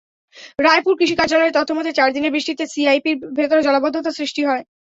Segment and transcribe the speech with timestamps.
[0.59, 4.63] রায়পুর কৃষি কার্যালয়ের তথ্যমতে, চার দিনের বৃষ্টিতে সিআইপির ভেতরে জলাবদ্ধতা সৃষ্টি হয়।